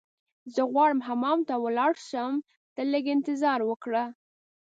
زه 0.53 0.61
غواړم 0.71 0.99
حمام 1.07 1.39
ته 1.47 1.55
ولاړ 1.63 1.93
شم، 2.09 2.33
ته 2.75 2.81
لږ 2.91 3.05
انتظار 3.15 3.59
وکړه. 3.65 4.03